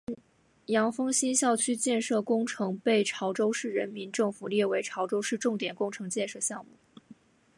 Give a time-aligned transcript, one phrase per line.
[0.07, 0.17] 枫
[0.65, 6.71] 洋新校区建设工程被潮州市人民政府列为潮州市重点工程建设项目。